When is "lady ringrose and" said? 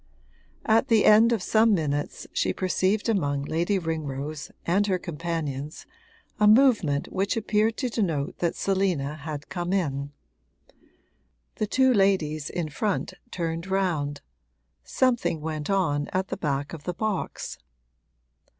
3.43-4.87